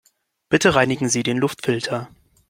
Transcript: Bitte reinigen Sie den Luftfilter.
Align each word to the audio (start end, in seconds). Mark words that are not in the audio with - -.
Bitte 0.49 0.73
reinigen 0.73 1.09
Sie 1.09 1.21
den 1.21 1.37
Luftfilter. 1.37 2.09